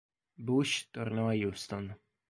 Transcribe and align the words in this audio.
Bush 0.39 0.87
tornò 0.89 1.27
a 1.29 1.35
Houston. 1.35 1.95